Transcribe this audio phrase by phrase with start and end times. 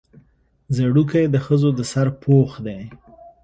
[0.75, 2.79] ځړوکی د ښځو د سر پوښ دی